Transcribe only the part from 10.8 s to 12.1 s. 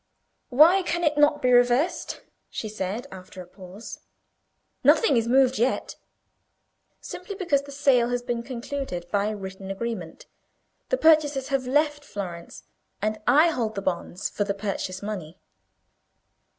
the purchasers have left